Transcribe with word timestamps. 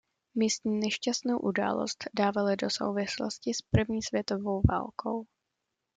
Místní 0.35 0.79
nešťastnou 0.79 1.39
událost 1.39 2.03
dávali 2.13 2.55
do 2.55 2.69
souvislosti 2.69 3.53
s 3.53 3.61
první 3.61 4.03
světovou 4.03 4.61
válkou. 4.69 5.25